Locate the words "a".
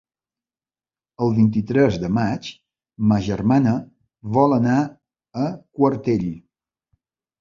5.45-5.49